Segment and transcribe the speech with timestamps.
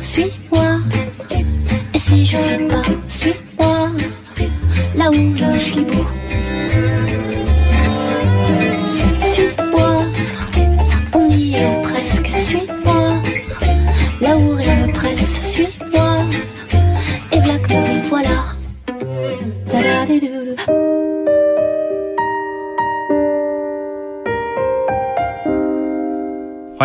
[0.00, 0.78] Suis-moi.
[1.94, 3.90] Et si je suis pas, suis-moi,
[4.96, 5.84] là où je suis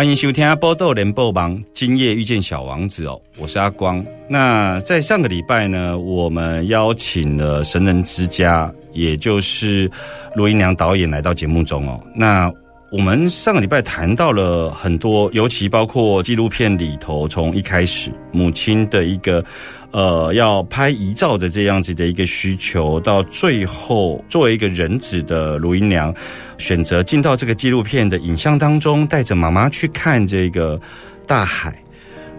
[0.06, 4.06] 欢迎收听《波豆联播网》，今夜遇见小王子哦，我是阿光。
[4.28, 9.90] 那在上个礼拜呢，我们邀请了神人之家，也就是
[10.36, 12.00] 罗英良导演来到节目中哦。
[12.14, 12.48] 那
[12.96, 19.44] 我们上个礼拜谈到了很多，尤其包括纪录片里头，从一开始母亲的一个
[19.90, 26.12] 呃要拍遗照的这样子的一个需求，到最后作为一个人子的卢英娘。
[26.56, 30.80] 选择进到这个纪录片的影像当中，带着妈妈去看这个
[31.26, 31.78] 大海。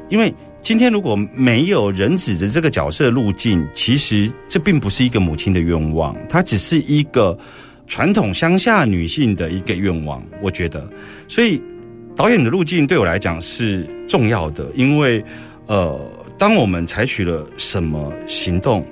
[0.09, 7.37] 因为今天如果没有人子的这个角色路径，其实这并不是一个母亲的愿望，它只是一个
[7.87, 10.23] 传统乡下女性的一个愿望。
[10.41, 10.87] 我觉得，
[11.27, 11.61] 所以
[12.15, 15.23] 导演的路径对我来讲是重要的，因为
[15.65, 15.99] 呃，
[16.37, 18.85] 当我们采取了什么行动，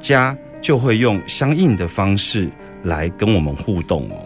[0.00, 2.48] 家就会用相应的方式
[2.82, 4.16] 来跟我们互动哦。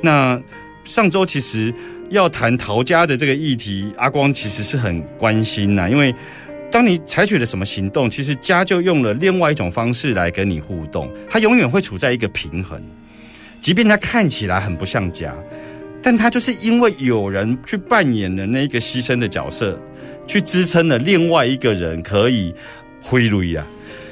[0.00, 0.40] 那
[0.84, 1.72] 上周其实
[2.10, 6.14] 要谈陶家的这个议题，阿光其实是很关心呐，因为
[6.70, 12.82] 当你采取了什么行动，其实家就用了另外一种方式来跟你互动，它永远会处在一个平衡，
[13.64, 15.34] 即便它看起来很不像家，
[16.02, 19.80] 但它就是因为有人去扮演了那个牺牲的角色，
[20.26, 22.54] 去支撑了另外一个人可以
[23.00, 23.66] 挥泪啊。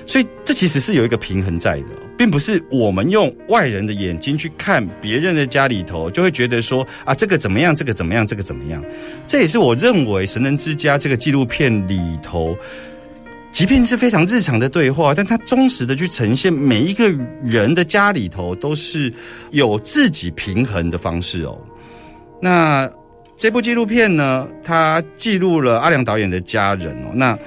[0.07, 8.83] 所以这其实是有一个平衡在的，并不是我们用外人的眼睛去看别人的家里头，就会觉得说啊这个怎么样，这个怎么样，这个怎么样。
[9.27, 12.57] 这也是我认为《神人之家》这个纪录片里头，
[13.53, 17.09] 即便是非常日常的对话，但它忠实的去呈现每一个
[17.45, 19.13] 人的家里头都是
[19.51, 21.57] 有自己平衡的方式哦。
[22.41, 22.91] 那
[23.37, 27.39] 这部纪录片呢，它记录了阿良导演的家人哦，那。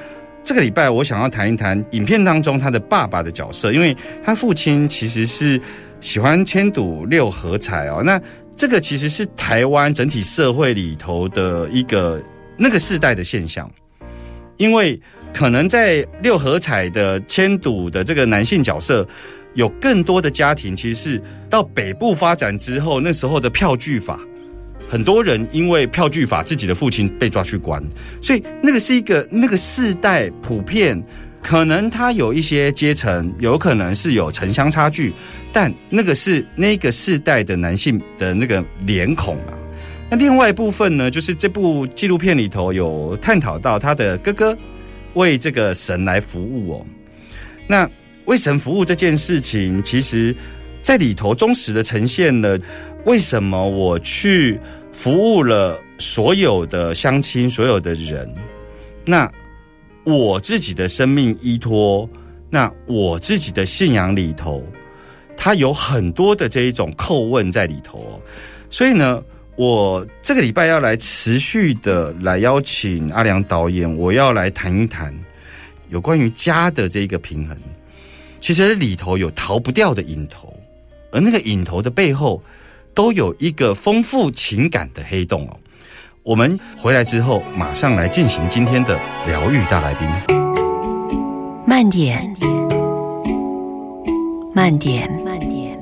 [0.47, 5.59] 这个礼拜，我想要谈一谈影片当中他的爸爸的角色，因为他父亲其实是
[6.01, 8.03] 喜欢千赌六合彩哦。
[8.05, 8.21] 那
[8.55, 12.21] 这个其实是台湾整体社会里头的一个
[12.59, 13.67] 那个世代的现象，
[14.57, 15.01] 因为
[15.35, 19.05] 可能在六合彩的千赌的这个男性角色，
[19.55, 24.17] 有更多的家庭其实是到北部发展之后，那时候的票据法。
[24.87, 27.83] 很多人因为票据法，自己的父亲被抓去关，
[28.21, 31.03] 所以那个是一个那个世代普遍，
[31.43, 35.11] 可能他有一些阶层，有可能是有城乡差距，
[35.51, 39.51] 但那个是那个世代的男性的那个脸孔啊。
[40.09, 44.57] 那另外一部分呢，就是这部纪录片里头有探讨到他的哥哥
[45.15, 46.85] 为这个神来服务哦。
[47.67, 47.89] 那
[48.25, 50.35] 为神服务这件事情，其实
[50.81, 52.57] 在里头忠实的呈现了。
[53.05, 54.59] 为什么我去
[54.91, 58.27] 服务了所有的乡亲，所有的人？
[59.05, 59.31] 那
[60.03, 62.09] 我自己的生命依托，
[62.49, 64.63] 那我自己的信仰里头，
[65.37, 68.19] 它有很多的这一种叩问在里头。
[68.71, 69.23] 所以呢，
[69.55, 75.13] 我这个礼拜要来持续的来邀请阿良导演，我要来谈一谈
[75.89, 77.57] 有关于家的这个平衡。
[78.39, 80.53] 其实里头有逃不掉的影头，
[81.11, 82.41] 而那个影头的背后。
[82.95, 85.57] 都有一个丰富情感的黑洞哦。
[86.23, 88.97] 我们回来之后，马上来进行今天的
[89.27, 90.07] 疗愈大来宾。
[91.67, 92.33] 慢点，
[94.53, 95.77] 慢点，慢点，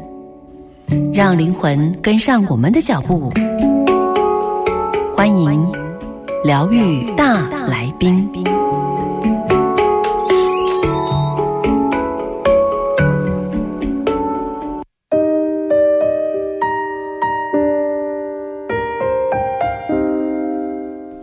[1.13, 3.31] 让灵魂跟上我们的脚步，
[5.23, 5.71] 欢迎
[6.43, 8.29] 疗愈大来宾。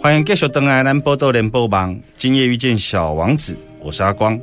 [0.00, 4.40] 欢迎继续登来咱波多联播网，今夜遇见小王子，我是阿光。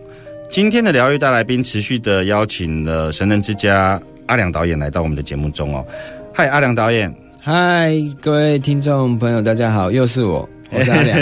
[0.52, 5.84] 今天的疗愈大来宾持续的邀请了神人之家阿良导演来到我们的节目中哦。
[6.32, 7.12] 嗨，阿良导演，
[7.50, 11.18] 嗨，各位听众朋友，大家好，又是我， 我是阿良。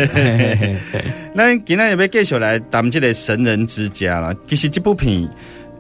[1.38, 4.34] 咱今天要要继续来谈这个神人之家啦。
[4.48, 5.30] 其实这部片，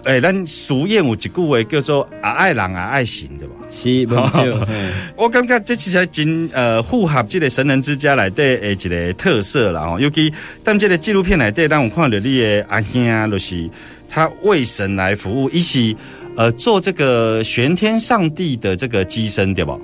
[0.03, 3.55] 诶、咱俗谚有一句话叫做“啊爱人啊爱神”，对吧？
[3.71, 10.31] 是，不对，嘿 我感觉这其实真呃符合这个神人之家内底诶一个特色啦吼，尤其
[10.63, 13.67] 但这个纪录片内底，让我看到你的阿兄，就是
[14.07, 15.97] 他为神来服务，一起
[16.37, 19.75] 呃做这个玄天上帝的这个机身，对吧？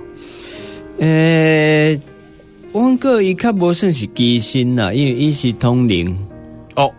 [0.98, 2.00] 诶，
[2.72, 6.16] 阮个伊较无算是机身啦，因为伊是通灵，
[6.76, 6.90] 哦，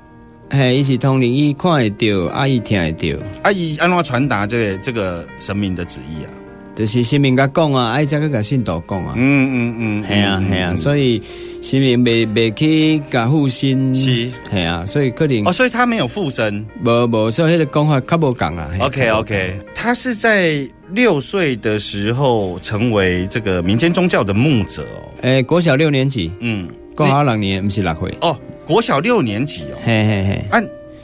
[0.50, 6.30] 嘿，伊是通灵，伊看会到，啊，伊听会到，阿姨安怎传达这个这个神明的旨意啊？
[6.76, 11.22] 就是神明甲讲啊，爱则个甲信徒讲啊，嗯嗯嗯，系啊系啊，所以
[11.62, 14.32] 神明未未去甲附身，是。
[14.52, 16.66] 系啊，所以可能哦，所以他没有附身。
[16.84, 18.72] 无无，所以迄个讲法较无共啊。
[18.74, 25.10] 嘿 OK OK，他是在六岁的时候成为这个民间宗教的牧者哦。
[25.22, 29.78] 诶，国小六年级，嗯，国小六年，不是六岁，哦，国小六年级哦。
[29.84, 30.62] 嘿嘿嘿，啊，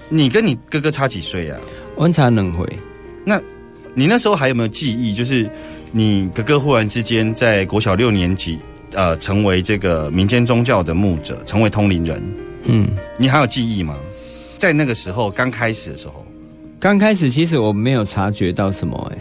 [0.07, 1.57] 你跟你哥哥差几岁啊？
[1.97, 2.65] 阮差两岁。
[3.95, 5.11] 你那时候还有没有记忆？
[5.11, 5.49] 就是
[5.91, 8.59] 你哥哥忽然之间在国小六年级，
[8.93, 12.23] 呃，成为这个民间宗教的牧者，成为通灵人，
[12.65, 12.87] 嗯，
[13.17, 13.97] 你还有记忆吗？
[14.59, 16.23] 在那个时候刚开始的时候，
[16.79, 19.17] 刚开始其实我没有察觉到什么、欸，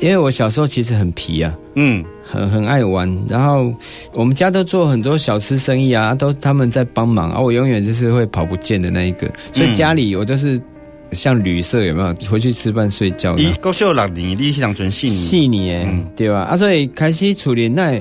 [0.00, 3.72] 因为我小时候其实很皮啊，嗯很很爱玩，然后
[4.14, 10.60] 我们家都做很多小吃生意啊，都他们在帮忙啊，我永远就是会跑不见的那一个，所以家里我都是
[11.12, 13.52] 像旅社有没有回去吃饭睡觉的一。
[13.54, 16.42] 国小六年，你迄当阵信你，细腻诶嗯，对吧？
[16.42, 18.00] 啊，所以开始处理那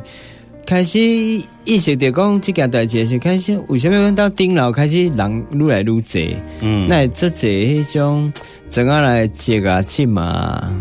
[0.66, 6.22] 开始意识到讲这件代志是，开始为什么讲到顶楼开始人愈来愈多？
[6.62, 8.32] 嗯那这这迄种
[8.68, 10.72] 怎啊来接啊亲嘛，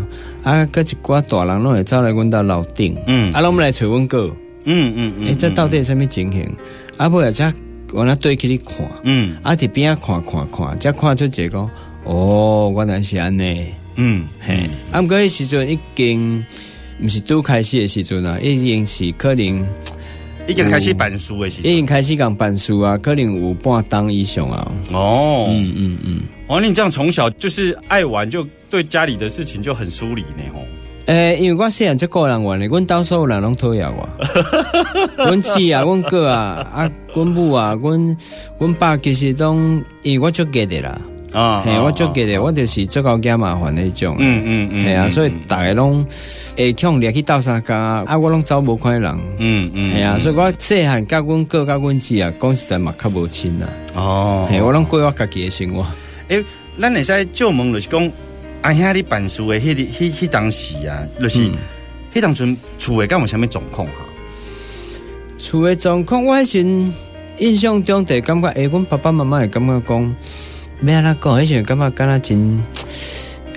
[0.43, 3.31] 啊，搁一寡大人拢会走来阮兜楼顶，嗯。
[3.33, 4.27] 啊，拢来找阮哥，
[4.63, 6.49] 嗯嗯嗯诶，这到底是什么情形？
[6.97, 7.53] 啊，尾啊，才
[7.91, 9.35] 我那对起你看，嗯。
[9.43, 11.69] 啊，伫边仔看看看，才看出一个，
[12.05, 13.65] 哦，原来是安尼，
[13.95, 16.43] 嗯嘿，啊，毋过迄时阵已经
[17.01, 19.65] 毋是拄开始的时阵啊，已经是可能
[20.47, 26.21] 已经开始板书的时候已经开始讲办书啊，可能有半当以上啊，哦，嗯嗯嗯。
[26.47, 30.61] 哦，你这样从小就是爱玩，就对家里的事情就很疏离呢，吼。
[31.05, 34.07] 诶、因为我细汉即个人玩的，阮兜所有人拢讨厌我。
[35.17, 38.17] 阮姊啊，阮哥啊，啊，阮母啊，阮
[38.59, 41.01] 阮爸其实拢，因为我足急的啦，
[41.33, 44.15] 啊嘿、我足急的，我就是足够惊麻烦那种。
[44.19, 46.05] 嗯嗯嗯，系啊，嗯所以逐个拢
[46.55, 49.19] 会强烈去斗相共啊，啊，我拢走无款人。
[49.39, 53.67] 嗯嗯，系啊，所以我细汉甲阮哥甲阮姊啊，讲实在嘛较无亲啦。
[53.95, 55.83] 哦，嘿，我拢过我家己的生活。
[56.27, 56.43] 诶，
[56.79, 58.11] 咱会使借问就是讲，
[58.61, 61.55] 阿兄你办事的迄日迄迄当时啊，就是嗯
[62.13, 64.05] 迄当阵厝的，敢有啥物状况哈？
[65.37, 66.91] 厝的状况，我迄时
[67.37, 70.15] 印象中第感觉，诶、阮爸爸妈妈会感觉讲，
[70.81, 72.61] 要安怎讲，迄时阵感觉敢若真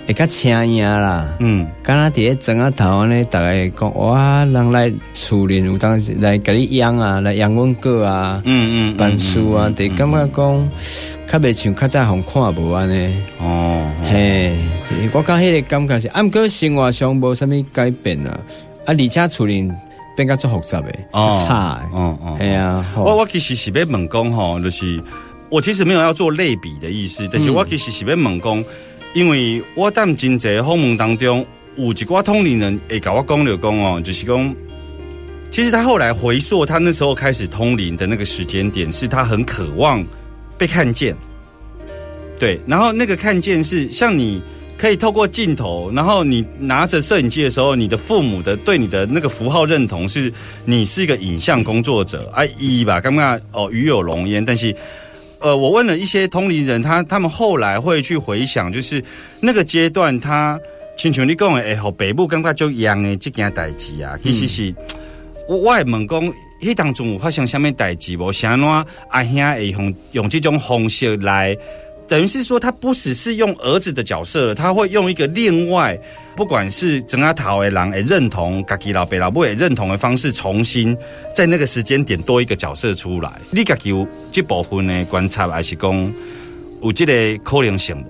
[0.06, 1.36] 会较青影啦。
[1.40, 10.70] 嗯敢若伫咧庄仔头安尼，逐个会讲哇，人来厝里有当时来甲你养啊，来养阮哥啊，嗯嗯，办事啊，得感觉讲，
[11.26, 13.16] 较袂像较早互看无安尼。
[13.38, 14.56] 哦，嘿，
[15.12, 18.30] 我讲迄个感觉是，啊，毋过生活上无啥物改变啊，
[18.84, 19.70] 啊，而且厝里
[20.16, 21.96] 变甲足复杂诶，足差诶。
[21.96, 25.02] 哦哦，系啊，吼我我其实是要问讲吼，就是
[25.48, 28.64] 我其实没有要做类比的意思，但是我其实是要问讲，
[29.14, 34.56] 因为我当真侪访问当中，有一寡通灵人会甲我讲了讲哦，就是讲，
[35.50, 40.04] 其实他后来回溯他那时候开始通灵的那个时间点，是他很渴望
[40.56, 41.16] 被看见，
[42.38, 44.42] 对，然后那个看见是像你。
[44.78, 50.32] 可以透过镜头，然后你拿着摄影机的时候，你的父母的对你的那个符号认同是
[50.64, 54.74] 你是一个影像工作者，啊，一吧，刚刚哦鱼有荣焉，但是。
[55.42, 59.02] 呃，我问了一些通灵人，他他们后来会去回想，就是
[59.40, 60.58] 那个阶段，他
[60.96, 64.72] 亲像你讲的，哎，和北部感觉就一样的这件代志啊，其实是、
[65.48, 66.20] 我我也问讲，
[66.60, 68.32] 迄当中有发生什么代志无？
[68.32, 68.64] 啥怎
[69.10, 71.56] 阿兄会用用这种方式来
[72.12, 75.98] 等于是说，他不只是用儿子的角色了，他会用一个另外，
[76.36, 80.94] 不管是整阿桃的狼诶认同，嘎吉老北老母也认同的方式，重新
[81.34, 83.32] 在那个时间点多一个角色出来。
[83.50, 86.12] 你家己有这部分的观察，还是讲
[86.82, 88.04] 有这个可能性？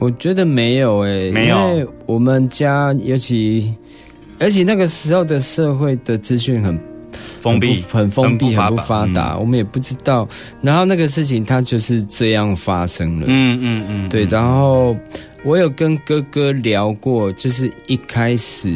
[0.00, 3.72] 我觉得没有诶、没有因为我们家尤其，
[4.40, 6.76] 而且那个时候的社会的资讯很
[7.42, 10.28] 封闭，很封闭，很不发嗯达，我们也不知道。
[10.62, 14.24] 然后那个事情它就是这样发生了，嗯嗯嗯，对。
[14.26, 14.96] 然后
[15.42, 18.70] 我有跟哥哥聊过，就是一开始，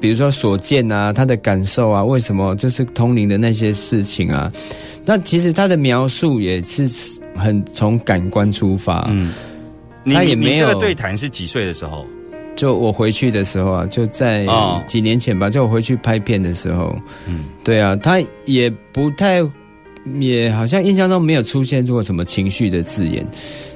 [0.00, 4.52] 比如说所见啊，他的感受啊，为什么就是通灵的那些事情啊，
[5.04, 6.90] 那其实他的描述也是
[7.36, 9.32] 很从感官出发，嗯，
[10.06, 12.04] 他也没有这个对谈是几岁的时候？
[12.54, 17.44] 就我回去的时候啊，就在哦几年前吧，就我回去拍片的时候，嗯。
[17.64, 19.40] 对啊，他也不太，
[20.18, 23.26] 也好像印象中没有出现过什么情绪的字眼，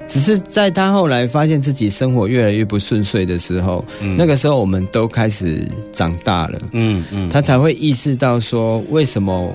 [0.07, 4.15] 只是在他后来发现自己生活越来越不顺遂的时候，嗯。
[4.17, 9.55] 那个时候我们都开始长大了，嗯嗯，他才会意识到说，为什么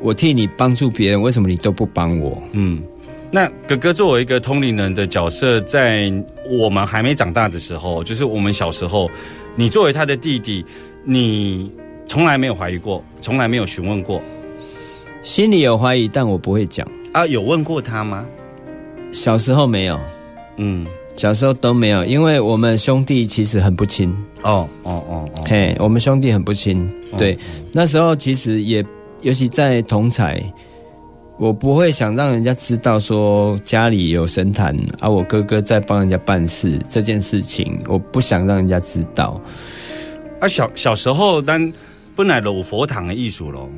[0.00, 2.42] 我替你帮助别人，为什么你都不帮我？
[2.52, 2.82] 嗯，
[3.30, 6.10] 那哥哥作为一个通灵人的角色，在
[6.48, 9.10] 我们还没长大的时候，就是我们小时候，
[9.54, 10.64] 你作为他的弟弟，
[11.02, 11.70] 你
[12.06, 14.20] 从来没有怀疑过，从来没有询问过
[15.22, 16.86] 心里有怀疑，但我不会讲。
[17.12, 17.26] 啊？
[17.26, 18.26] 有问过他吗？
[19.10, 19.98] 小时候没有，
[20.56, 20.86] 嗯，
[21.16, 24.10] 小时候都没有，因为我们兄弟其实很不亲。
[24.42, 26.86] 哦哦哦哦，嘿，我们兄弟很不亲。
[27.16, 27.38] 对，
[27.72, 28.84] 那时候其实也，
[29.22, 30.42] 尤其在同彩，
[31.36, 39.40] 我不会想让人家知道说家里有神坛啊，我哥哥在帮人家办事这件事情，我不想让人家知道。
[40.40, 41.72] 啊小小时候，但
[42.14, 43.68] 本来有佛堂的艺术咯。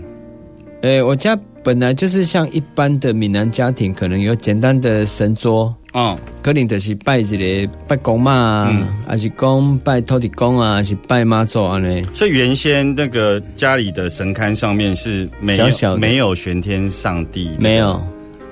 [0.83, 7.25] 诶，我家本来就是像一般的闽南家庭，可能有简单的神桌，嗯可能就是拜一
[7.65, 12.03] 个拜公妈啊，嗯还是公拜土地公啊，还是拜妈祖啊呢？
[12.13, 18.01] 所以原先那个家里的神龛上面是没有没有玄天上帝，没有，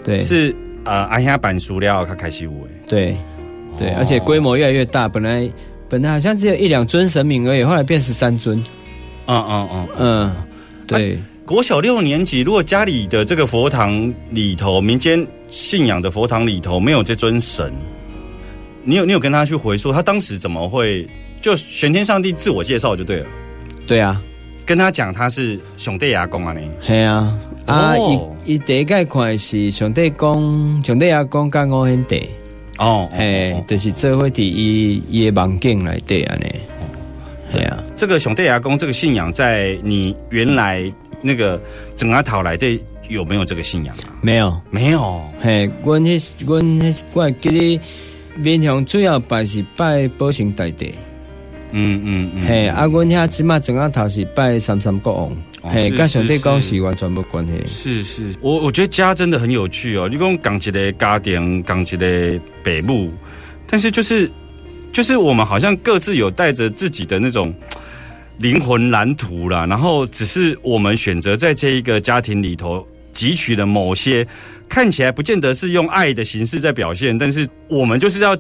[0.02, 2.56] 对，是呃阿兄板塑料他开始有诶。
[2.88, 3.16] 对，
[3.78, 5.06] 对，哦而且规模越来越大。
[5.06, 5.48] 本来
[5.88, 8.56] 本来好像只有一两尊神明而已，后来变十三尊。
[9.26, 9.88] 嗯嗯嗯。
[9.98, 10.32] 嗯，
[10.86, 17.73] 对，国小六年级，如果家里的这个佛堂里头，民间信仰的佛堂里头没有这尊神，
[18.82, 21.08] 你有你有跟他去回溯，他当时怎么会
[21.40, 23.26] 就玄天上帝自我介绍就对了，
[23.87, 24.20] 对啊，
[24.66, 26.68] 跟他讲他是兄弟阿公啊你？
[26.84, 28.34] 系啊，啊，哦。
[28.44, 32.28] 伊伊第一概看是上帝公，上帝阿公甲我兄弟，
[32.78, 36.46] 哦，嘿，哦就是这会伫伊伊的梦境内底安尼。
[37.52, 40.92] 系啊，这个兄弟阿公这个信仰，在你原来
[41.23, 41.62] 那个
[41.94, 42.76] 整阿讨来的
[43.08, 44.16] 有没有这个信仰啊？
[44.20, 47.80] 没有，没有，嘿，阮迄阮迄我会记得
[48.37, 50.92] 面向主要拜是拜保生大帝。
[51.76, 57.52] 嗯嗯嗯，嘿，啊，阮遐即马整个头是拜三三国王，嘿，哦是甲上帝是讲是是完全无关系。
[57.68, 60.08] 是是，我我觉得家真的很有趣哦。
[60.08, 63.11] 你讲讲一个家庭，讲一个北部，
[63.66, 64.30] 但是就是
[64.92, 67.52] 就是我们好像各自有带着自己的那种
[68.38, 74.26] 灵魂蓝图啦，然后只是我们选择在这一个家庭里头汲取了某些
[74.68, 78.37] 看起来不见得是用爱的形式在表现，但是我们就是要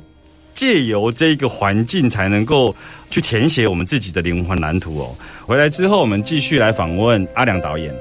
[0.52, 2.74] 借由这个环境才能够
[3.10, 5.16] 去填写我们自己的灵魂蓝图哦。
[5.46, 7.94] 回来之后，我们继续来访问阿良导演。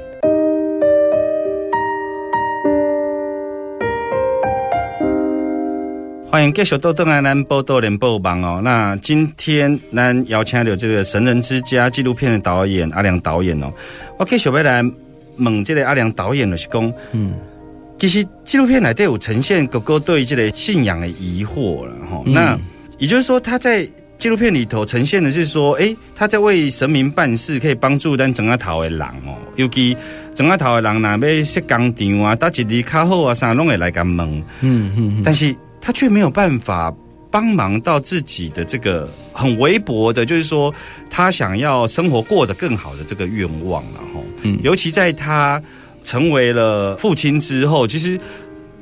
[6.30, 8.60] 欢迎继续到邓来咱报道联播网哦。
[8.64, 13.72] 那今天咱邀请了这个《神人之家》纪录片的导演阿良导演哦。
[14.18, 14.84] 我继续要来
[15.38, 17.34] 问这个阿良导演的是讲，嗯，
[18.00, 22.22] 其实纪录片内底有呈现哥哥对这个信仰的疑惑了哈。
[22.26, 22.60] 嗯那
[23.00, 23.88] 也就是说，他在
[24.18, 29.36] 纪录片里头呈现的是说，诶，他在为神明办事，可以帮助咱整个头的人哦。
[29.56, 29.98] 尤其
[30.34, 34.18] 整个头的人若要设工厂啊，搭一日较好啊，啥拢会来甲问。
[34.18, 36.94] 嗯嗯嗯，但是他却没有办法
[37.30, 40.74] 帮忙到自己的这个很微薄的，就是说
[41.10, 44.13] 他想要生活过得更好的这个愿望了哈。
[44.44, 45.62] 嗯尤其在他
[46.04, 48.20] 成为了父亲之后，其实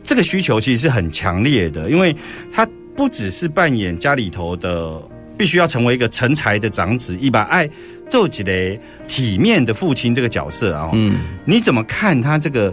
[0.04, 2.16] 这个需求其实是很强烈的，因为
[2.52, 5.02] 他不只是扮演家里头的。
[5.38, 7.68] 必须要成为一个成才的长子，一把爱
[8.08, 11.16] 做起来体面的父亲这个角色啊，嗯，
[11.46, 12.72] 你怎么看他这个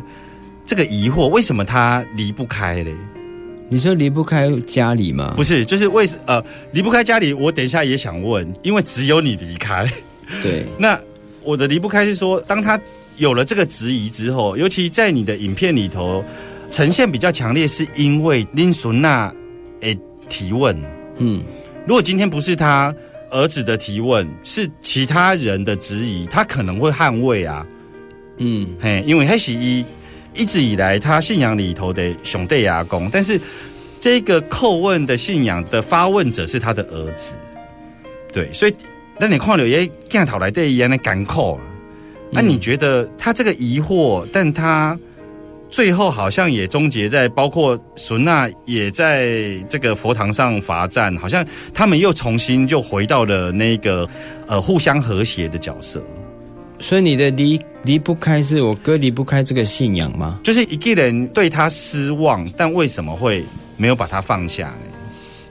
[0.67, 1.29] 这个疑惑？
[1.29, 2.95] 为什么他离不开嘞？
[3.71, 5.33] 你说离不开家里吗？
[5.35, 7.33] 不是，就是为什呃离不开家里？
[7.33, 9.91] 我等一下也想问，因为只有你离开。
[10.43, 11.01] 对， 那
[11.49, 12.79] 我的离不开是说，当他
[13.17, 16.23] 有了这个质疑之后，尤其在你的影片里头，
[16.71, 19.33] 呈现比较强烈，是因为林淑娜
[19.81, 20.79] 诶提问。
[21.17, 21.43] 嗯，
[21.87, 22.95] 如果今天不是他
[23.31, 27.67] 儿子的提问，是其他人的质疑，他可能会捍卫啊。
[28.37, 29.83] 嗯，嘿，因为黑喜一
[30.35, 33.41] 一直以来他信仰里头的兄弟阿公，但是
[33.99, 37.37] 这个叩问的信仰的发问者是他的儿子，
[38.35, 38.75] 对，所以
[39.21, 41.59] 那你看了也镜头来对一样的感慨，
[42.31, 44.97] 那你觉得他这个疑惑，但他
[45.69, 51.45] 最后好像也终结在，包括孙娜也在这个佛堂上罚站，好像
[51.75, 54.09] 他们又重新就回到了那个
[54.47, 56.03] 呃互相和谐的角色。
[56.81, 60.39] 所以你的离离不开是我哥离不开这个信仰吗？
[60.45, 63.45] 就是一个人对他失望，但为什么会
[63.77, 64.87] 没有把他放下呢？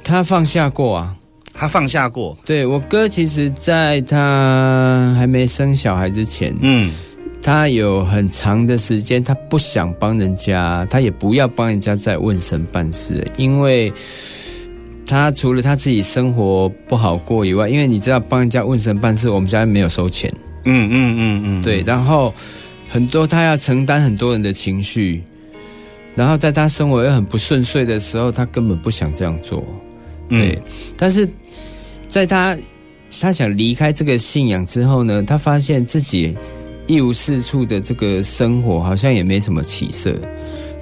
[0.04, 1.16] 他放下过啊。
[1.58, 6.92] 他放下过，对我哥，其实在他还没生小孩之前，嗯。
[7.40, 13.94] 他有很长的时间，他不想帮人家，他也不要帮人家再问神办事，因为
[15.06, 20.30] 他除了他自己生活不好过以外，因为你知道帮人家问神办事，我们家没有收钱，
[20.66, 22.34] 嗯嗯嗯嗯，对，然后
[22.90, 25.24] 很多他要承担很多人的情绪，
[26.16, 29.64] 然后在他生活又很不顺遂的时候，他根本不想这样做，
[30.28, 30.62] 对，嗯
[30.98, 31.26] 但是
[32.08, 32.58] 在他
[33.22, 36.38] 他想离开这个信仰之后呢，他发现自己
[36.88, 40.12] 一无是处的这个生活好像也没什么起色，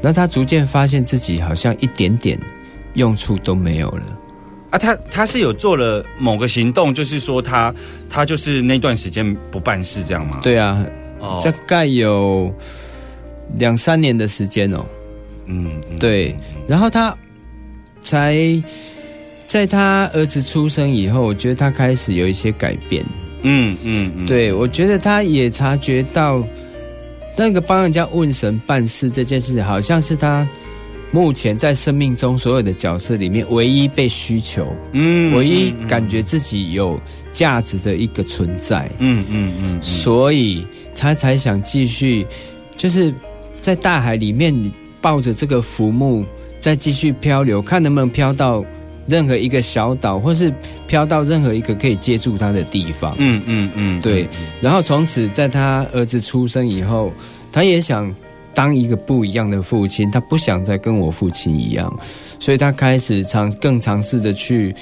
[0.02, 2.40] 然后他逐渐发现自己好像一点点
[2.94, 4.20] 用处都没有了。
[4.72, 7.74] 啊，他他是有做了某个行动，就是说他
[8.10, 10.86] 他就是那段时间不办事这样吗？，对啊，
[11.20, 12.54] 哦大概有
[13.58, 14.86] 两三年的时间哦。
[15.46, 16.36] 嗯，嗯，对，
[16.68, 17.16] 然后他
[18.02, 18.36] 才
[19.48, 23.06] 在他儿子出生以后，我觉得他开始有一些改变。
[23.44, 26.44] 嗯嗯嗯，对，我觉得他也察觉到
[27.38, 30.48] 那个帮人家问神办事这件事，好像是他
[31.12, 37.00] 目前在生命中所有的角色里面唯一被需求、嗯唯一感觉自己有
[37.32, 42.26] 价值的一个存在，嗯嗯嗯，所以他才想继续，
[42.76, 43.14] 就是
[43.62, 44.54] 在大海里面
[45.00, 46.26] 抱着这个浮木
[46.60, 48.66] 再继续漂流，看能不能漂到
[49.08, 50.54] 任何一个小岛，或是
[50.88, 53.16] 飘到任何一个可以接住他的地方。
[53.18, 54.28] 嗯嗯嗯，对，
[54.60, 57.12] 然后从此在他儿子出生以后，
[57.52, 58.14] 他也想
[58.54, 61.92] 当一个不一样的父亲，他不想再跟我父亲一样，
[62.40, 64.74] 所以他开始尝更尝试的去，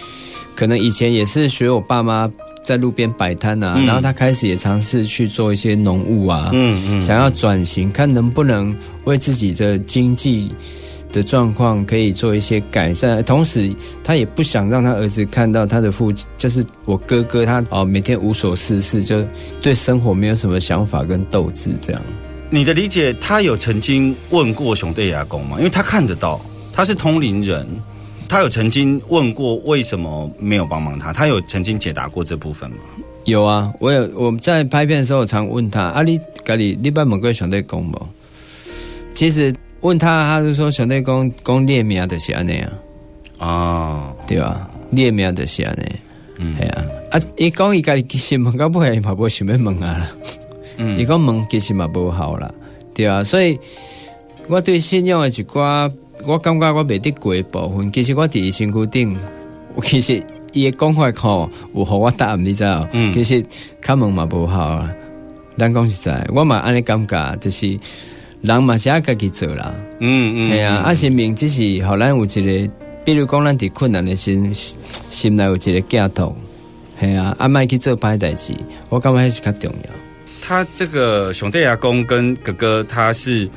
[0.55, 2.31] 可能以前也是学我爸妈
[2.63, 10.49] 在路边摆摊啊，嗯然后他开始也尝试去做一些农务啊，嗯嗯，想要转型，看能不能为自己的经济。
[11.13, 13.71] 的状况可以做一些改善，同时
[14.03, 19.23] 他也不想让他儿子看到他的父亲，就是我哥哥他哦，每天无所事事，就
[19.61, 22.01] 对生活没有什么想法跟斗志，这样。
[22.49, 25.57] 你的理解，他有曾经问过熊队牙公吗？
[25.59, 26.41] 因为他看得到，
[26.73, 27.67] 他是通灵人，
[28.27, 32.77] 他有曾经问过为什么没有帮忙他，他有曾经解答过这部分吗？
[33.25, 37.99] 有啊，我有我们在拍片的时候，我常问他啊，你家里你捌问过上帝公不？
[39.13, 42.73] 其实问他，他就说上帝公公列名的是安尼啊，
[43.39, 44.69] 哦，对吧？
[44.91, 45.83] 列名的是安尼，
[46.37, 46.85] 嗯系啊。
[47.11, 50.11] 啊，伊讲伊家己其实问到尾，嘛无想要问啊啦。
[50.77, 52.49] 嗯伊讲问其实嘛无好啦，
[52.95, 53.59] 对啊，所以
[54.47, 55.91] 我对信仰的一寡，
[56.25, 59.17] 我感觉我袂得过的部分，其实我伫伊身躯顶，
[59.75, 62.87] 我其实伊的讲法吼，有互我答案，你知道？
[62.93, 63.43] 嗯其实
[63.81, 64.89] 较问嘛无好啊。
[65.57, 67.77] 咱讲实在，我嘛安尼感觉，就是
[68.43, 69.73] 人嘛是要家己做啦。
[69.99, 72.73] 嗯嗯，系啊，啊，生命只是互咱有一个，
[73.05, 74.53] 比如讲咱伫困难的心
[75.09, 76.35] 心内有一个寄托，
[76.99, 78.53] 系啊，啊，莫去做歹代志，
[78.89, 79.89] 我感觉还是较重要。
[80.41, 83.49] 他这个熊队牙公跟哥哥，他是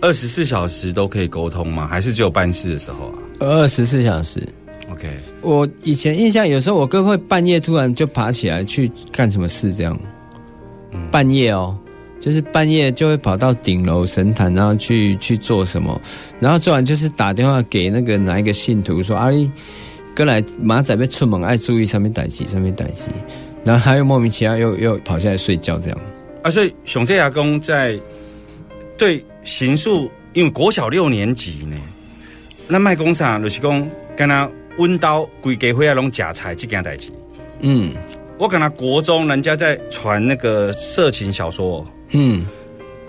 [0.00, 1.86] 二十四小时都可以沟通吗？
[1.86, 4.42] 还是只有办事的时候啊二十四小时。
[4.90, 9.98] ？OK，我以前印象，有时候我哥会半夜突然就爬起来去干什么事，这样。
[11.10, 11.76] 半夜哦，
[12.24, 16.00] 就是半夜就会跑到顶楼神坛，然后去去做什么，
[16.40, 19.52] 然后做完就是打电话给那个哪一个信徒说：“阿、啊、你
[20.16, 23.08] 哥来马仔被出门，爱注意上面代志，上面代志。”
[23.62, 26.00] 然后他又莫名其妙又又跑下来睡觉，这样。
[26.42, 28.00] 啊，所以熊队牙公在
[28.96, 31.76] 对刑诉，因为国小六年级呢，
[32.66, 37.10] 那卖工厂就是讲，跟他温刀规家伙啊拢假菜这件代志。
[37.60, 37.94] 嗯
[38.38, 42.46] 我感觉国中人家在传那个色情小说，嗯。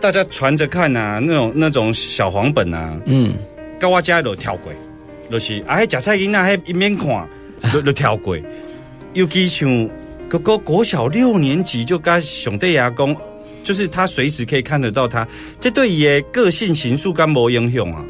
[0.01, 3.33] 大家传着看啊，那种那种小黄本啊，嗯，
[3.79, 4.71] 到我家就跳过，
[5.31, 7.27] 就是啊，迄食菜囡仔迄一面看，
[7.73, 8.37] 就就跳过。
[9.13, 9.89] 尤其像
[10.29, 13.15] 哥哥国小六年级就跟熊弟牙公，
[13.63, 15.27] 就是他随时可以看得到他，
[15.59, 18.05] 这对伊的个性形塑跟无影响啊。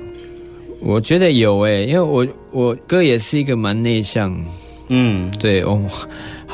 [0.82, 4.36] 我觉得有诶、因为我我哥也是一个蛮内向，
[4.89, 5.32] 嗯。
[5.39, 5.82] 对哦，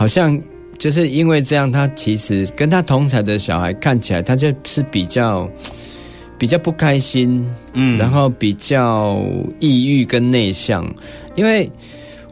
[0.02, 0.36] 好像
[0.80, 5.48] 就是因为这样，他其实跟他同才的小孩看起来，他就是比较
[6.40, 8.00] 比较不开心，嗯。
[8.00, 9.24] 然后比较
[9.60, 10.92] 抑郁跟内向，
[11.36, 11.70] 因为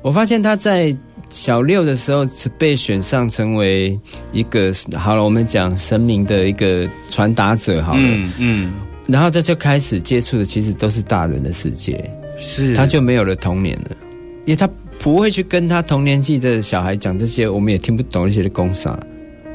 [0.01, 0.97] 我发现他在
[1.29, 3.95] 小六的时候是被选上成为
[4.31, 8.73] 一个好了，我们讲神明的一个传达者好了，嗯嗯。
[9.07, 12.03] 然后这就开始接触的其实都是大人的世界，
[12.35, 12.73] 是。
[12.73, 13.95] 他就没有了童年了，
[14.45, 14.67] 因为他
[14.99, 18.91] 不会去跟他同年纪的小孩讲这些，我们也听不懂一些的公啥。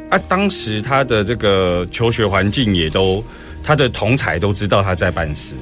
[0.09, 3.23] 啊，当时他的这个求学环境也都，
[3.63, 5.55] 他的同才都知道他在办事。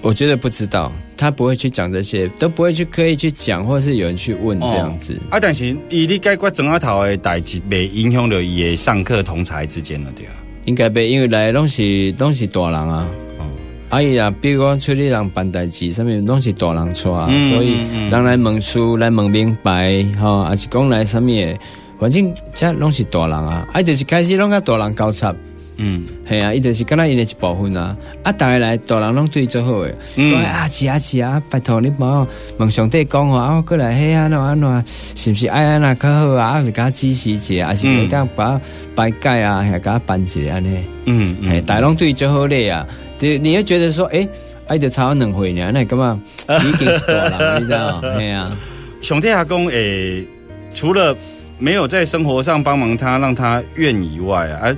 [0.00, 5.18] 我觉得不知道，他不会去讲这些，都不会去刻意去讲，或是有人去问这样子。
[5.30, 10.32] 啊，但是以你解决整阿头的代志，没影响到伊的上课同才之间了，对啊。
[10.64, 13.10] 应该被因为来拢是拢是大人啊。
[13.90, 17.78] 哦啊伊啊，比如讲出去人办代志，上面拢是大人带啊，嗯所以
[18.10, 21.56] 人来问事，来问明白，吼、还是讲来什么的，
[22.00, 25.34] 反正这拢是大人啊，啊，就是开始拢甲大人交叉，
[25.76, 26.04] 嗯。
[26.26, 30.32] 系啊，伊就是敢若因的一部分啊，啊，逐个来大人拢对伊做好诶，嗯。
[30.32, 36.46] 讲、啊是啊是啊，拜托你帮我问上帝讲吼，啊我过来嘿啊喏啊喏，是毋是爱安那较好啊？
[36.58, 38.60] 啊，是甲支持一下，还是会当把
[38.96, 40.78] 拜改啊，还甲办一下安尼。
[41.04, 42.86] 嗯哎，嗯，大拢对就好咧啊！
[43.24, 44.28] 你你会觉得说，哎，
[44.66, 46.20] 爱得差两回呢，那你干嘛？
[46.62, 48.00] 你 已经是大人，你知道？
[48.18, 48.54] 哎呀，
[49.00, 50.22] 熊天阿公诶，
[50.74, 51.16] 除了
[51.58, 54.76] 没有在生活上帮忙他，让他怨以外啊，啊，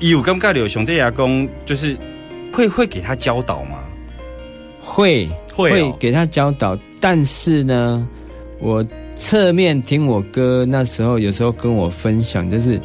[0.00, 1.96] 有感觉有熊天阿公就是
[2.52, 3.78] 会会给他教导吗？
[4.80, 8.06] 会会哦给他教导，但是呢，
[8.58, 12.80] 我侧面听我哥那时候有时候跟我分享，就是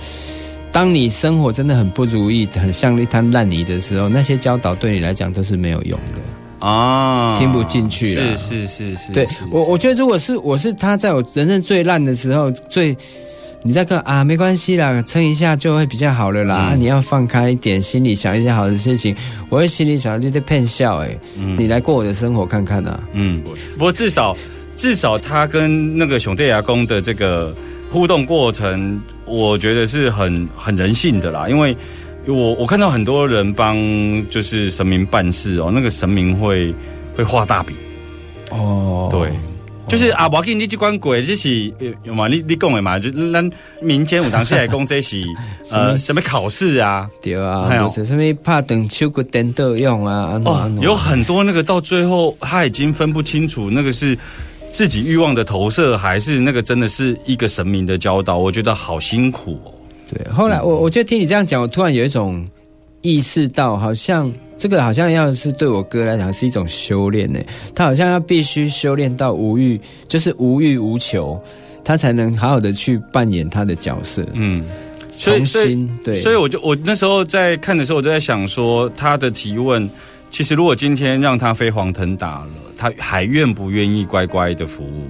[0.72, 6.66] 当你生活真的很不如意，很像一滩烂泥的时候，那些教导对你来讲都是没有用的。
[6.66, 12.96] 啊听不进去了是是是是，对我，我觉得如果是我是他在我人生最烂的时候，最
[13.64, 16.56] 你在看啊，没关系啦，撑一下就会比较好了啦。
[16.56, 19.16] 嗯啊，你要放开一点，心里想一些好的事情。
[19.50, 23.04] 我会心里想，你在骗笑哎、嗯你来过我的生活看看啊。
[23.14, 24.38] 嗯，不过至少
[24.76, 27.56] 至少他跟那个熊队牙公的这个
[27.92, 31.48] 互动过程，我觉得是很很人性的啦。
[31.50, 31.76] 因为
[32.26, 33.78] 我我看到很多人帮
[34.30, 36.74] 就是神明办事哦，那个神明会
[37.16, 37.76] 会画大饼，
[38.50, 39.30] 哦，对。
[39.88, 42.30] 就是啊，我给你这关鬼，这是呃有嘛？
[42.30, 42.98] 你你讲的嘛？
[42.98, 43.50] 就咱
[43.82, 45.22] 民间有当时来讲，这是
[45.74, 47.10] 呃什么考试啊？
[47.22, 54.18] 对啊，还有什么怕等秋个颠倒用啊，哦有很多那个到最后他已经分不清楚那个是
[54.72, 58.38] 自己欲望的投射，还是那个真的是一个神明的教导。
[58.38, 59.72] 我觉得好辛苦哦。
[60.12, 62.46] 对，后来我我觉得听你这样讲，我突然有一种
[63.02, 67.40] 意识到，好像这个好像要是对我哥来讲是一种修炼呢。
[67.74, 71.42] 他好像要必须修炼到无欲，就是无欲无求，
[71.84, 74.66] 他才能好好的去扮演他的角色，嗯，
[75.10, 76.22] 所以重所以新对。
[76.22, 79.90] 所以我就我那时候在看的时候，我就在想说，他的提问，
[80.32, 85.08] 其实如果今天让他飞黄腾达了，他还愿不愿意乖乖的服务？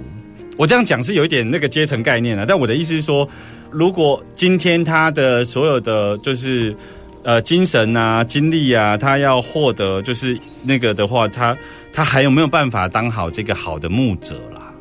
[0.58, 3.26] 我这样讲是有一点那个阶层概念啊，但我的意思是说，
[3.70, 6.76] 如果今天他的所有的就是
[7.22, 11.56] 呃精神啊、精力啊，他要获得就是那个的话，他
[11.92, 14.74] 他还有没有办法当好这个好的牧者啦？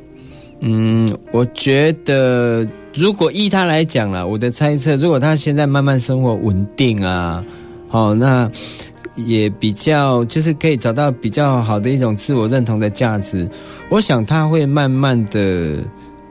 [0.62, 7.44] 嗯，我觉得如果依他来讲啦，我的猜测，如果他现在慢慢生活稳定啊，
[7.88, 8.52] 好、那
[9.16, 13.50] 也比较就是可以找到比较好的一种自我认同的价值，
[13.90, 15.78] 我想他会慢慢的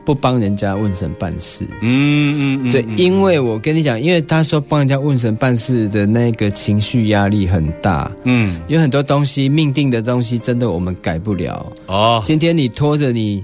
[0.03, 1.65] 不帮人家问神办事。
[1.81, 11.71] 嗯嗯所以，因为我跟你讲，因为他说帮人家问神办事的那个情绪压力很大，嗯有很多东西命定的东西，真的我们改不了。
[11.85, 13.43] 哦今天你拖着你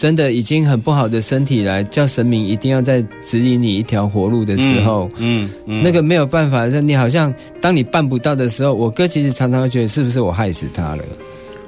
[0.00, 11.04] 真的已经很不好的身体来叫神明一定要在指引你一条活路的时候，嗯嗯那个没有办法，你好像当你办不到的时候，我哥其实常常会觉得是不是我害死他了？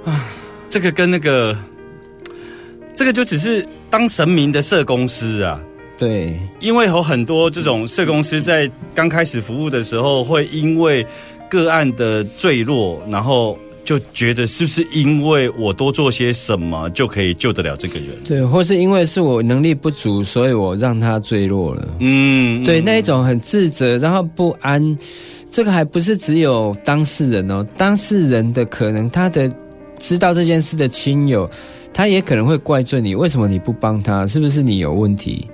[0.06, 0.30] 啊？
[0.70, 1.54] 这个跟那个，
[2.94, 5.60] 这个就只是当神明的社公司啊，
[5.98, 11.06] 对，因为有很多这种社公司在刚开始服务的时候，会因为
[11.50, 18.08] 个案的坠落，然后就觉得是不是因为我多做些什么就可以救得了这个人？
[18.24, 21.88] 对，或是因为是我能力不足，所以我让他坠落了。
[21.98, 24.96] 嗯，对，那一种很自责，然后不安，
[25.50, 29.52] 这个还不是只有当事人哦，当事人的可能他的
[29.98, 31.48] 知道这件事的亲友，
[31.92, 34.26] 他也可能会怪罪你，为什么你不帮他？
[34.26, 35.46] 是不是你有问题？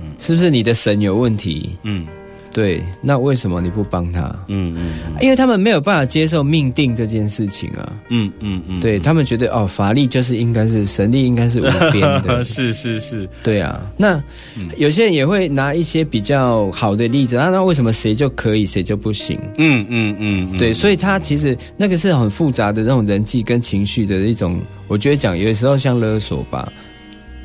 [0.00, 1.76] 嗯是不是你的神有问题？
[1.82, 2.06] 嗯，
[2.52, 4.22] 对，那为什么你不帮他？
[4.48, 7.92] 嗯嗯嗯因为他们没有办法接受命定这件事情啊。
[8.08, 12.42] 嗯嗯嗯，对他们觉得哦，法力就是应该是神力，应该是无边的。
[12.44, 14.14] 是是是，对啊，那
[14.56, 19.38] 嗯有些人也会拿一些比较好的例子，啊，那为什么谁就可以，谁就不行？
[19.58, 26.72] 嗯嗯嗯，嗯对，所以他其实那个是很复杂的那种人际跟情绪的一种，我觉得讲有时候像勒索吧。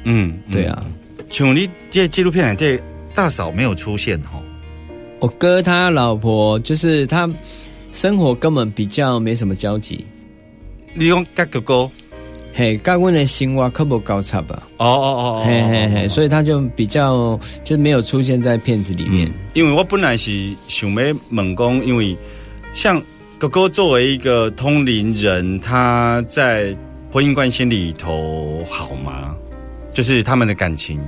[0.05, 0.85] 嗯，对啊，
[1.29, 2.79] 像你这纪录片里这
[3.15, 4.41] 大嫂没有出现哈，
[5.23, 7.29] 我哥他老婆就是他
[7.93, 10.05] 生活根本比较没什么交集，
[10.93, 11.89] 你用甲哥哥，
[12.53, 14.67] 嘿，跟阮的生活可不高差吧？
[14.79, 19.31] 哦哦哦哦，嘿嘿嘿，所以他就比较就没有出现在片子里面。
[19.53, 22.17] 因为我本来是想要问讲，因为
[22.73, 23.01] 像
[23.37, 26.75] 哥哥作为一个通灵人，他在
[27.13, 29.33] 婚姻关系里头好吗？
[29.93, 30.99] 就是他们的感情，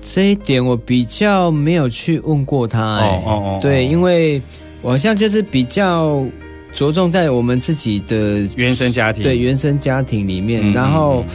[0.00, 3.58] 这一点我比较没有去问过他、哎、哦哦哦。
[3.60, 4.40] 对，哦因为
[4.82, 6.24] 我好像就是比较
[6.72, 11.34] 着重在我们自己的原生家庭，对原生家庭里面，嗯然后嗯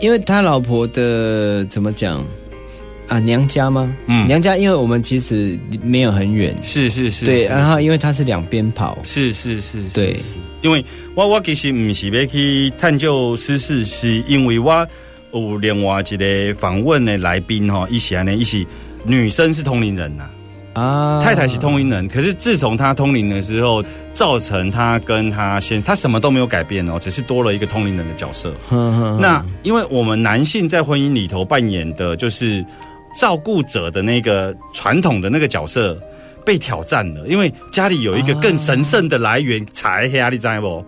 [0.00, 2.24] 因为他老婆的怎么讲
[3.06, 3.94] 啊娘家吗？
[4.06, 4.26] 嗯。
[4.26, 10.16] 娘家，因为我们其实没有很远，是是是，对，然后因为他是两边跑，是是是，是对。
[10.62, 10.84] 因为
[11.16, 14.88] 我我其实不是要去探究私事，是因为我
[15.32, 18.66] 有另外一个访问的来宾哈，一起呢，一起
[19.04, 20.28] 女生是通灵人呐、
[20.74, 28.54] 啊，太太是通灵人，可是自从她通灵的时候，造成她跟她先她什么都没有改变哦，只是多了一个通灵人的角色。
[29.20, 32.64] 那因为我们男性在婚姻里头扮演的就是
[33.18, 35.98] 照顾者的那个传统的那个角色
[36.44, 40.84] 被挑战了，因为家里有一个更神圣的来源，才黑你知道不？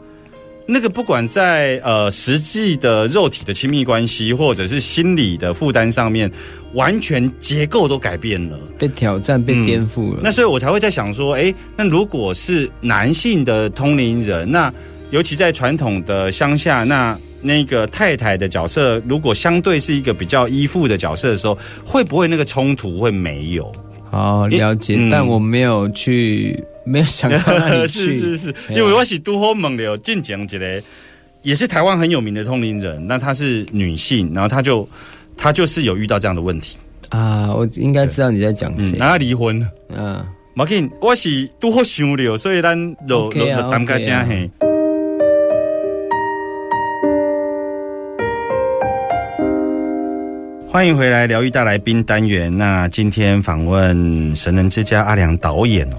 [0.67, 6.31] 那个不管在呃实际的肉体的亲密关系，或者是心理的负担上面，
[6.73, 8.59] 完全结构都改变了。
[8.79, 10.21] 被挑战、被颠覆了。
[10.23, 14.73] 那所以我才会在想说，诶，那如果是男性的通灵人，那
[15.11, 23.71] 尤其在传统的乡下，那那个太太的角色，如果相对是一个比较依附的角色的时候，会不会那个冲突会没有？
[24.11, 28.01] 好了解，嗯但我没有去，没有想到那里去。
[28.13, 30.83] 是是是，因为我是都好猛的，进讲一个，
[31.43, 34.89] 也是台湾很有名的通灵人，那她是女性，然后她就
[35.37, 36.77] 她就是有遇到这样的问题，
[37.11, 38.99] 啊，我应该知道你在讲嗯，谁。
[38.99, 39.69] 然后她离婚了。
[39.97, 44.51] 嗯，马紧，我是拄好想了，所以咱就 OK 就啊就谈个正嘿。
[50.69, 52.57] 欢迎回来疗愈大来宾单元。
[52.57, 55.99] 那今天访问神人之家阿良导演哦，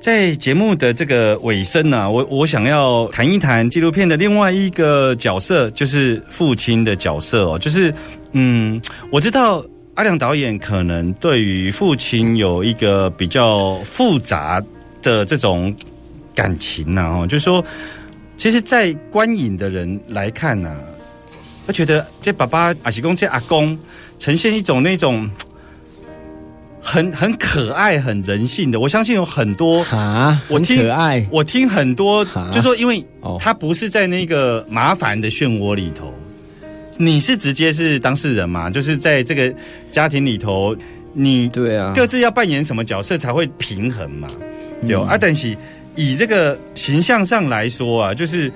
[0.00, 7.92] 在节目的这个尾声呢、我我想要谈一谈纪录片的另外一个角色，就是父亲的角色哦，就是
[8.32, 8.80] 嗯，
[9.10, 14.62] 我知道阿良导演可能对于父亲有一个比较复杂
[15.02, 15.74] 的这种
[16.32, 17.62] 感情呐、哦，就是说，
[18.36, 20.76] 其实，在观影的人来看呐、
[21.66, 23.76] 我觉得这爸爸阿喜公这阿公
[24.20, 25.28] 呈现一种那种
[26.90, 29.82] 很很可爱、很人性的，我相信有很多。
[29.90, 31.26] 啊，我听可爱。
[31.30, 36.10] 我听很多哈，就说因为哦他不是在那个麻烦的漩涡里头，
[36.96, 39.54] 你是直接是当事人嘛，就是在这个
[39.90, 40.74] 家庭里头，
[41.12, 44.26] 你对啊，各自要扮演什么角色才会平衡嘛？
[44.86, 45.54] 对、哦嗯啊，但是
[45.94, 48.46] 以这个形象上来说啊，就是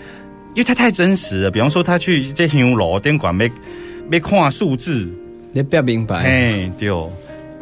[0.55, 1.51] 因为他太真实了。
[1.51, 3.51] 比方说，他去这香楼店馆没
[4.09, 5.07] 没看数字，
[5.53, 6.17] 你不要明白。
[6.17, 7.11] 哎，对哦，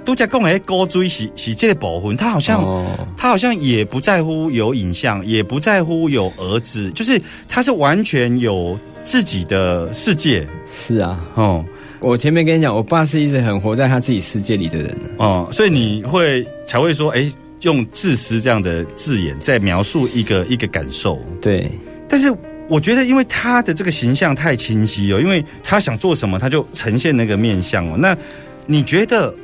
[0.04, 2.62] 都在讲诶，高追是是这个部分，他好像。
[2.62, 2.86] 哦，
[3.16, 11.64] 他好像也不在乎有影像，也不在乎有儿子，就是他是完全有自己的世界是啊，哦
[12.00, 15.08] 我前面跟你讲，我爸是一直很活在他自己世界里的人呢。
[15.18, 21.18] 哦，所以你会才会说，哎，用自私这样的字眼在描述一个一个感受。
[21.42, 21.70] 对，
[22.08, 22.34] 但是
[22.68, 27.96] 我觉得，因为他的这个形象太清晰哦，因为他想做什么，他就呈现那个面相哦。
[27.98, 28.16] 那
[28.64, 29.34] 你觉得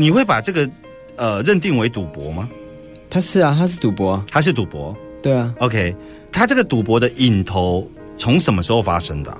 [0.00, 0.68] 你会把这个
[1.16, 2.48] 呃认定为赌博吗？
[3.10, 4.24] 他是啊，他是赌博啊。
[4.30, 5.94] 他是赌博对啊，，OK？
[6.32, 7.86] 他这个赌博的瘾头
[8.16, 9.38] 从什么时候发生的啊、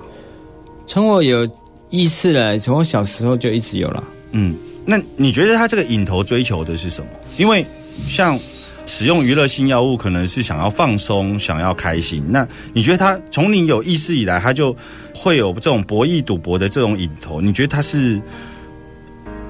[0.85, 1.49] 从我有
[1.89, 4.05] 意识来，从我小时候就一直有了。
[4.33, 7.09] 嗯，那你觉得他这个瘾头追求的是什么？
[7.39, 7.65] 因为
[8.07, 8.39] 像
[8.85, 12.23] 使用娱乐性药物，可能是想要放松、想要开心。
[12.29, 14.77] 那你觉得他从你有意识以来，他就
[15.15, 17.41] 会有这种博弈、赌博的这种瘾头？
[17.41, 18.21] 你觉得他是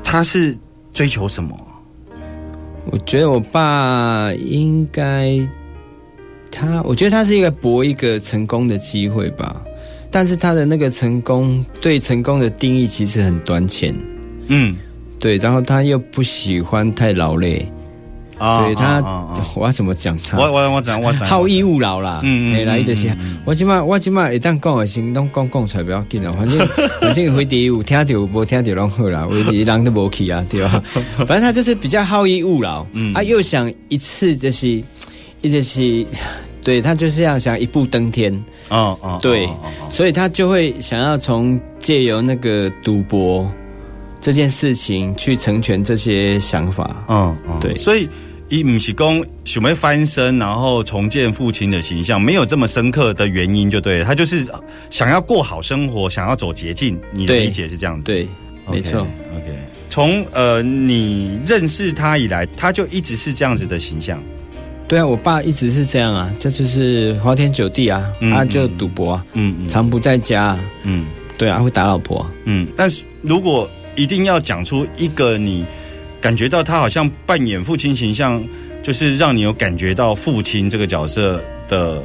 [0.04, 0.56] 他是
[0.92, 1.56] 追求什么？
[2.90, 5.38] 我觉得我爸应该，
[6.50, 9.62] 他，我觉得他是一个搏一个成功的机会吧。
[10.10, 13.94] 但是他的那个成功对成功的定义其实很短浅，
[14.48, 14.76] 嗯
[15.20, 17.70] 对，然后他又不喜欢太劳累，
[18.40, 19.00] 啊对他
[19.54, 20.38] 我要怎么讲他？
[20.38, 26.68] 我我我讲我讲， 好逸恶劳啦，嗯嗯嘿，来嗯就是嗯嗯我即马我即马一旦讲的先，拢讲讲出来不要紧啊， 反正
[27.00, 30.82] 反正回题有听到无听到拢好啦，为题人都无去啊， 对吧？
[31.18, 33.12] 反正他就是比较好逸恶劳，嗯。
[33.14, 34.82] 啊，又想一次就是
[35.42, 36.06] 一直是，
[36.64, 38.32] 对他就是要想一步登天，
[38.68, 39.48] 哦哦，对
[39.88, 43.50] 所以他就会想要从借由那个赌博
[44.20, 47.74] 这件事情去成全这些想法，嗯嗯，对。
[47.76, 48.06] 所以
[48.50, 54.44] 伊不是讲想要翻身，然后重建父亲的形象，没有这么深刻的原因就对了，他就是
[54.90, 56.98] 想要过好生活，想要走捷径。
[57.12, 58.04] 你的对理解是这样子？
[58.04, 58.26] 对，
[58.68, 59.00] 没错。
[59.00, 59.54] OK，
[59.88, 64.20] 从呃你认识他以来，他就一直是这样子的形象。
[64.88, 71.06] 对啊，我爸一直是这样啊，这就是花天酒地啊，嗯他就赌博啊，嗯嗯常不在家、啊，嗯
[71.38, 72.32] 对啊，会打老婆、啊。
[72.46, 72.66] 嗯。
[72.76, 75.64] 但是如果一定要讲出一个你
[76.20, 78.42] 感觉到他好像扮演父亲形象，
[78.82, 82.02] 就是让你有感觉到父亲这个角色的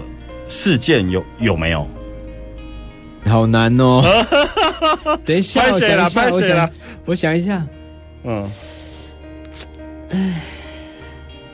[0.50, 1.88] 事件有有没有？
[3.26, 4.04] 好难哦。
[5.26, 6.70] 等一下，我想一下，我想，
[7.06, 7.66] 我想一下。
[8.24, 8.48] 嗯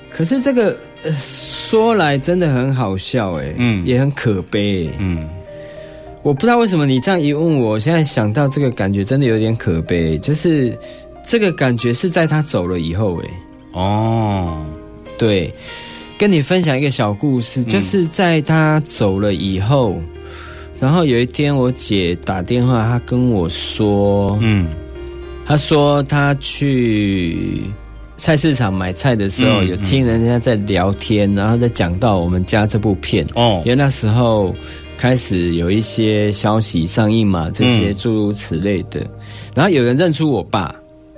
[0.09, 4.91] 可是这个、呃、说来真的很好笑哎、嗯也很可悲、欸。
[4.99, 5.27] 嗯
[6.21, 10.77] 我不知道为什么你这样一问我，现在想到这个感觉真的有点可悲，就是
[11.23, 13.29] 这个感觉是在他走了以后哎、
[13.73, 14.65] 哦。
[15.17, 15.53] 对，
[16.17, 17.41] 跟你分享一个小故嗯。
[17.41, 20.01] 事，就是在他走了以后，
[20.79, 24.67] 然后有一天我姐打电话，她跟我说，嗯。
[25.45, 27.61] 她说她去
[28.17, 33.61] 菜市场买菜的时候，嗯有听人家在聊天，然后在讲到我们家这部片，哦。
[33.63, 34.55] 因为那时候
[34.97, 37.93] 开始有一些消息上映嘛，这些嗯。
[37.93, 39.05] 诸如此类的，
[39.53, 40.75] 然后有人认出我爸。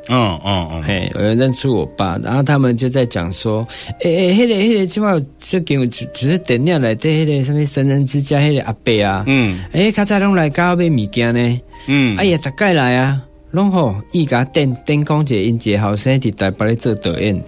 [0.10, 3.66] 嗯嗯嗯嘿，有人认出我爸，然后他们就在讲说，
[4.02, 9.64] 诶、诶、迄、个迄、个，起码就给我只只是电影来对迄个什么神人之家迄个阿伯啊，嗯。
[9.72, 12.16] 诶、较早拢来搞买物件呢，嗯。
[12.18, 17.42] 哎呀，大概来啊，拢吼，伊甲电电工姐因一个后生伫台北咧做导演，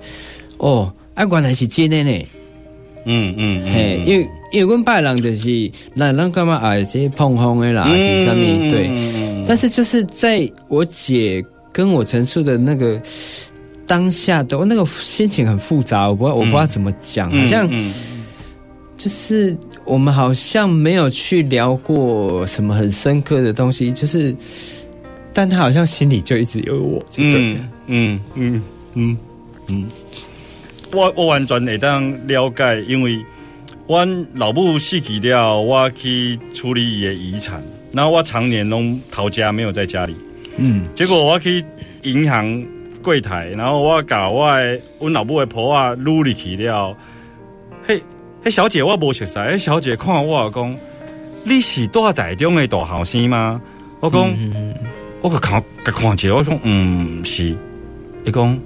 [0.58, 2.26] 哦，啊，原来是真的呢，
[3.04, 8.88] 嗯嗯嘿，因为因为阮爸人就是，那咱干嘛啊，这些碰风的啦，还是什么对。
[8.90, 9.44] 嗯。
[9.46, 11.44] 但是就是在我姐
[11.76, 13.02] 跟我陈述的那个
[13.86, 17.94] 当下的，我那个心情很复杂，我不知道我不知道怎么讲，好像嗯。
[18.96, 24.34] 就是我们好像没有去聊过什么很深刻的东西，就是，
[25.34, 29.18] 但他好像心里就一直有我，嗯嗯嗯嗯
[29.68, 29.86] 嗯，
[30.94, 33.20] 我我完全会当了解，因为
[33.86, 37.62] 我老母死去了，我去处理伊的遗产，
[37.92, 40.16] 然后我常年拢逃家，没有在家里。
[40.58, 41.64] 嗯，结果我去
[42.04, 42.66] 银行
[43.02, 46.96] 柜台，然后我甲我的阮老母的婆啊撸入去了。
[47.84, 48.02] 嘿，
[48.44, 50.78] 嘿小姐我无熟悉，迄小姐看我讲，
[51.44, 53.62] 你是大台中的大后生吗？
[54.00, 54.34] 我讲，
[55.22, 57.56] 我个看甲看者，我讲，嗯，是。
[58.24, 58.60] 伊讲，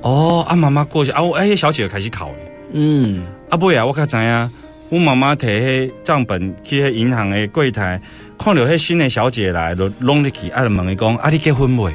[0.00, 2.34] 哦，啊妈妈过去啊，我哎、迄小姐就开始哭了。
[2.72, 4.50] 嗯，啊尾啊，我较知影，
[4.92, 7.98] 阮妈妈摕迄账本去迄银行的柜台，
[8.38, 11.90] 看到迄新的小姐来，就拢入去，啊，就问伊讲，啊，你结婚未？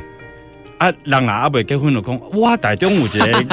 [0.79, 3.45] 啊，人啊，啊未结婚就讲，哇，台中有一个，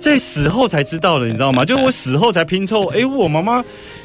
[0.00, 1.64] 这死后才知道的，你知道吗？
[1.66, 3.62] 就是我死后才拼凑，诶、我妈妈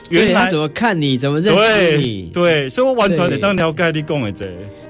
[0.09, 4.45] 原来怎么看你，怎么认识你，对，所以我完全得当条概率讲的这。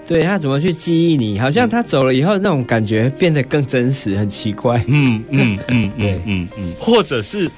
[0.07, 4.83] 对他怎么去记忆你，好像他走了以后那种感觉变得更真实，很奇怪。
[4.87, 7.49] 嗯嗯嗯对嗯嗯嗯，或者是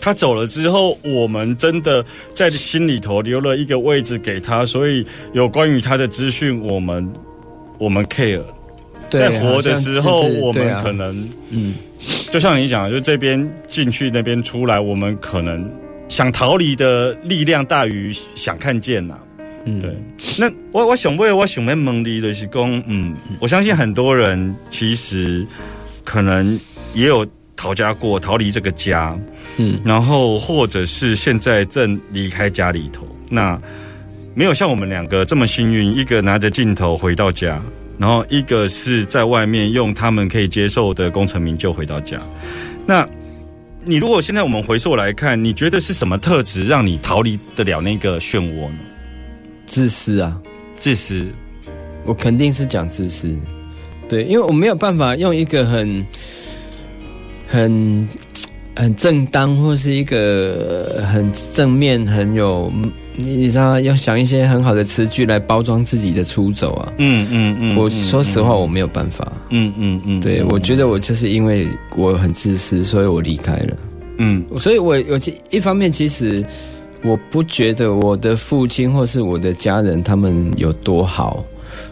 [0.00, 7.12] 他走了之后，我们真的在心里头留了一个位置给他，所以有关于他的资讯，我们
[7.78, 8.42] 我们 care。
[9.10, 11.74] 在活的时候，就是我们可能嗯，
[12.30, 15.66] 就像你讲，就这边进去，那边出来，我们可能
[16.10, 19.18] 想逃离的力量大于想看见呐、
[19.64, 19.80] 嗯。
[19.80, 19.96] 对，
[20.38, 25.46] 那我我想问，我想问蒙迪的是讲，嗯，我相信很多人其实
[26.04, 26.60] 可能
[26.92, 27.26] 也有
[27.58, 29.18] 逃家过，逃离这个家，
[29.56, 33.60] 嗯然后或者是现在正离开家里头，那
[34.34, 37.60] 没有像我们两个这么幸运，一个拿着镜头回到家，
[37.98, 42.20] 然后一个是在外面用他们可以接受的功成名就回到家。
[42.86, 43.06] 那
[43.84, 48.78] 你如果现在我们回溯来看，你觉得是什么特质让你逃离得了那个漩涡呢？
[49.66, 50.40] 自私啊，
[50.78, 51.26] 自私，
[52.04, 53.34] 我肯定是讲自私。
[54.08, 56.06] 对，因为我没有办法用一个很
[57.48, 58.08] 很
[58.76, 62.70] 很正当或是一个很正面、很有
[63.16, 66.92] 你你知道要想一些很好的词句来包装自己的出走啊。
[66.98, 69.32] 嗯嗯嗯我说实话，我没有办法。
[69.50, 73.76] 嗯嗯嗯，对，我觉得我就是因为我很自私，所以我离开了。
[74.18, 76.44] 嗯所以我有其一方面，其实
[77.02, 81.44] 我不觉得我的父亲或是我的家人他们有多好。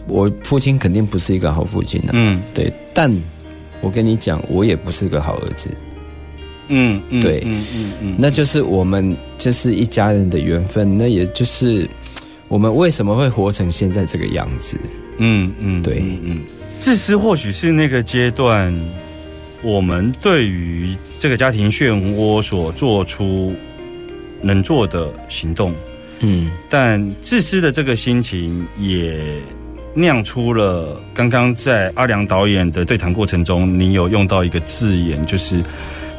[0.07, 2.71] 我父亲肯定不是一个好父亲啊，嗯对。
[2.93, 3.13] 但
[3.81, 5.75] 我跟你讲，我也不是个好儿子。
[6.69, 7.41] 嗯嗯，对。
[7.45, 11.89] 嗯嗯嗯，那就是我们就是一家人的缘分，那也就是
[12.49, 14.77] 我们为什么会活成现在这个样子。
[15.17, 15.99] 嗯嗯，对。
[15.99, 16.39] 嗯嗯，
[16.79, 18.73] 自私或许是那个阶段，
[19.61, 23.53] 我们对于这个家庭漩涡所做出
[24.41, 25.73] 能做的行动，
[26.19, 26.51] 嗯。
[26.69, 29.41] 但自私的这个心情也
[29.97, 35.63] 酿出了刚刚在阿良导演的对谈过程中，你有用到一个字眼，就是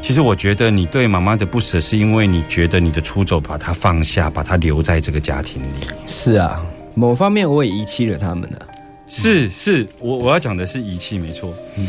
[0.01, 5.87] 其实我觉得你对妈妈的不舍，是因为你觉得你的出走把她放下，把她留在这个家庭里。
[6.07, 6.61] 是啊，
[6.93, 8.67] 某方面我也遗弃了他们啊。
[9.07, 11.53] 是是，我我要讲的是遗弃，没错。
[11.77, 11.87] 嗯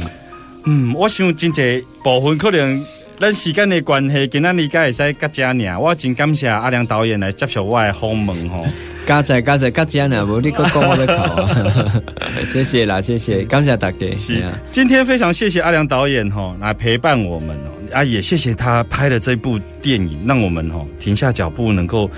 [0.67, 2.87] 嗯，我想真济部分可能
[3.19, 5.79] 咱时间的关系，今仔日才会使到这尔。
[5.79, 8.65] 我真感谢阿良导演来接受我的访问吼。
[9.11, 12.01] 加在加在加加呢，无你个讲我的口啊！
[12.49, 14.07] 谢谢啦，谢谢，感谢大家。
[14.17, 22.09] 是对啊今天非常谢谢阿良导演哈来陪伴我们哦，啊也谢谢他拍的这部电影，让我们哈停下脚步，能够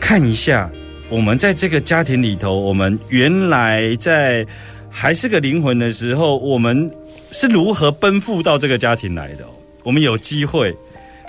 [0.00, 0.68] 看一下
[1.08, 4.44] 我们在这个家庭里头，我们原来在
[4.90, 6.90] 还是个灵魂的时候，我们
[7.30, 9.48] 是如何奔赴到这个家庭来的、哦。
[9.84, 10.74] 我们有机会，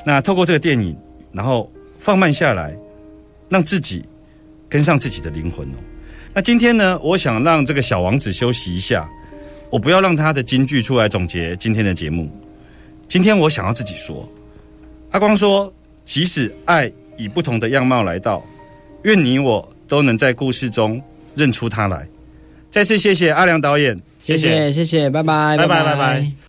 [0.04, 0.98] 那透过这个电影，
[1.32, 2.76] 然后放慢下来，
[3.48, 4.04] 让自己
[4.74, 5.78] 跟上自己的灵魂哦。
[6.34, 9.08] 那今天呢，我想让这个小王子休息一下。
[9.70, 12.28] 我不要让他的金句出来总结今天的节目。
[13.08, 14.28] 今天我想要自己说，
[15.12, 15.72] 阿光说，
[16.06, 18.44] 即使爱以不同的样貌来到，
[19.04, 21.00] 愿你我都能在故事中
[21.36, 22.08] 认出他来。
[22.72, 26.43] 再次谢谢阿良导演，谢谢谢谢，拜拜拜拜拜拜